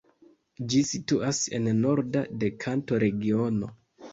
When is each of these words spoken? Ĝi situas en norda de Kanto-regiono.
Ĝi 0.71 0.79
situas 0.91 1.41
en 1.59 1.69
norda 1.83 2.25
de 2.45 2.53
Kanto-regiono. 2.65 3.75